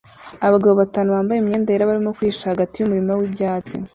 Abagabo 0.47 0.73
batanu 0.81 1.09
bambaye 1.15 1.39
imyenda 1.39 1.71
yera 1.71 1.89
barimo 1.89 2.11
kwihisha 2.17 2.51
hagati 2.53 2.75
yumurima 2.77 3.13
wibyatsi 3.19 3.75